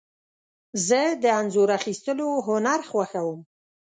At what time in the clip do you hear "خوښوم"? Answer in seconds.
2.89-3.39